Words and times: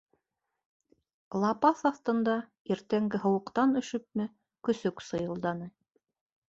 Лапаҫ 1.43 1.83
аҫтында, 1.91 2.35
иртәнге 2.75 3.23
һыуыҡтан 3.27 3.79
өшөпмө, 3.85 4.31
көсөк 4.71 5.07
сыйылданы. 5.11 5.75